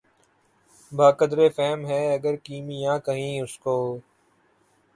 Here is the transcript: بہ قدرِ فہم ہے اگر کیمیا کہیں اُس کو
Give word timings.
بہ 0.91 1.07
قدرِ 1.19 1.39
فہم 1.55 1.79
ہے 1.85 2.01
اگر 2.13 2.35
کیمیا 2.45 2.97
کہیں 3.05 3.33
اُس 3.41 3.53
کو 3.59 3.75